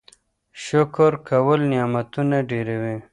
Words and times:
شکر 0.63 1.11
کول 1.29 1.59
نعمتونه 1.71 2.37
ډېروي. 2.49 2.95